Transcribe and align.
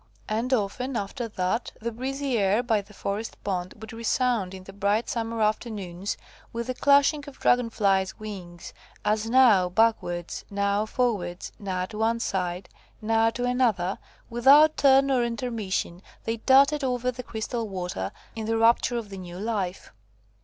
And 0.27 0.51
often, 0.51 0.95
after 0.97 1.27
that, 1.27 1.73
the 1.79 1.91
breezy 1.91 2.35
air 2.35 2.63
by 2.63 2.81
the 2.81 2.91
forest 2.91 3.37
pond 3.43 3.75
would 3.79 3.93
resound 3.93 4.55
in 4.55 4.63
the 4.63 4.73
bright 4.73 5.07
summer 5.07 5.43
afternoons, 5.43 6.17
with 6.51 6.65
the 6.65 6.73
clashing 6.73 7.23
of 7.27 7.37
Dragon 7.37 7.69
flies' 7.69 8.17
wings, 8.17 8.73
as, 9.05 9.29
now 9.29 9.69
backwards, 9.69 10.43
now 10.49 10.87
forwards, 10.87 11.51
now 11.59 11.85
to 11.85 11.99
one 11.99 12.19
side, 12.19 12.67
now 12.99 13.29
to 13.29 13.45
another, 13.45 13.99
without 14.27 14.75
turn 14.75 15.11
or 15.11 15.23
intermission, 15.23 16.01
they 16.23 16.37
darted 16.37 16.83
over 16.83 17.11
the 17.11 17.21
crystal 17.21 17.69
water, 17.69 18.11
in 18.35 18.47
the 18.47 18.57
rapture 18.57 18.97
of 18.97 19.09
the 19.09 19.17
new 19.19 19.37
life. 19.37 19.93